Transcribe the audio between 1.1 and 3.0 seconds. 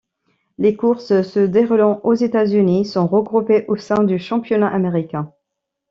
se déroulant aux États-Unis